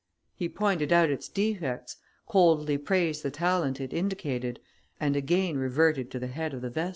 [0.33, 1.97] He pointed out its defects,
[2.27, 4.59] coldly praised the talent it indicated,
[4.99, 6.89] and again reverted to the head of the vestal.